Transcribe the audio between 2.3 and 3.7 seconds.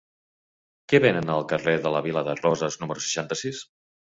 de Roses número seixanta-sis?